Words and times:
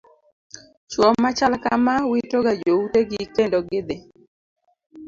Chuo 0.91 1.09
machal 1.23 1.53
kamaa 1.63 2.01
wito 2.11 2.37
ga 2.45 2.53
joutegi 2.63 3.19
kendo 3.35 3.57
gidhi 3.69 3.97